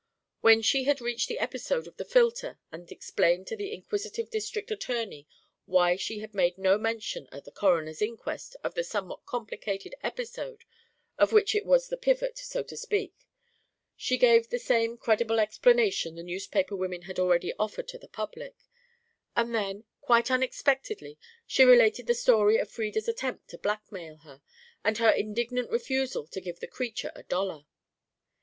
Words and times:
When 0.39 0.63
she 0.63 0.85
had 0.85 0.99
reached 0.99 1.27
the 1.27 1.37
episode 1.37 1.85
of 1.85 1.97
the 1.97 2.05
filter 2.05 2.57
and 2.71 2.81
had 2.85 2.91
explained 2.91 3.45
to 3.45 3.55
the 3.55 3.71
inquisitive 3.71 4.31
district 4.31 4.71
attorney 4.71 5.27
why 5.67 5.95
she 5.95 6.17
had 6.21 6.33
made 6.33 6.57
no 6.57 6.79
mention 6.79 7.27
at 7.31 7.45
the 7.45 7.51
coroner's 7.51 8.01
inquest 8.01 8.55
of 8.63 8.73
the 8.73 8.83
somewhat 8.83 9.27
complicated 9.27 9.93
episode 10.01 10.63
of 11.19 11.31
which 11.31 11.53
it 11.53 11.67
was 11.67 11.87
the 11.87 11.97
pivot, 11.97 12.35
so 12.39 12.63
to 12.63 12.75
speak, 12.75 13.13
she 13.95 14.17
gave 14.17 14.49
the 14.49 14.57
same 14.57 14.97
credible 14.97 15.39
explanation 15.39 16.15
the 16.15 16.23
newspaper 16.23 16.75
women 16.75 17.03
had 17.03 17.19
already 17.19 17.53
offered 17.59 17.87
to 17.89 17.99
the 17.99 18.07
public; 18.07 18.55
and 19.35 19.53
then, 19.53 19.83
quite 20.01 20.31
unexpectedly, 20.31 21.19
she 21.45 21.63
related 21.63 22.07
the 22.07 22.15
story 22.15 22.57
of 22.57 22.71
Frieda's 22.71 23.07
attempt 23.07 23.47
to 23.49 23.57
blackmail 23.59 24.17
her, 24.23 24.41
and 24.83 24.97
her 24.97 25.11
indignant 25.11 25.69
refusal 25.69 26.25
to 26.25 26.41
give 26.41 26.59
the 26.59 26.65
creature 26.65 27.11
a 27.13 27.21
dollar. 27.21 27.67